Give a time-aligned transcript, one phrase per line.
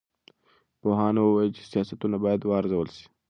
[0.81, 3.03] پوهانو وویل چې سیاستونه باید وارزول سي.